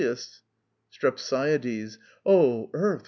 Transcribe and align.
STREPSIADES. 0.89 1.99
Oh! 2.25 2.71
Earth! 2.73 2.99